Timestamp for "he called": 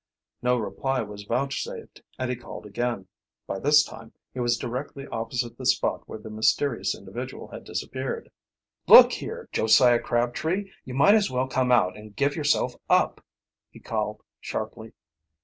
2.31-2.65, 13.69-14.23